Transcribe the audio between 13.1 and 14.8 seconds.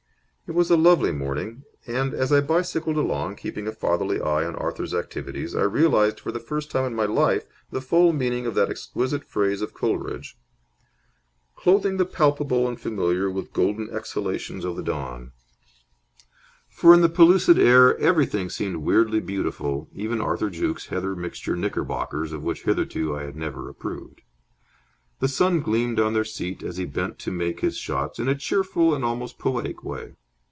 With golden exhalations of